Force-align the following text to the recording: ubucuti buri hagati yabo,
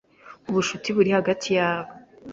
ubucuti 0.49 0.89
buri 0.95 1.09
hagati 1.17 1.47
yabo, 1.57 1.91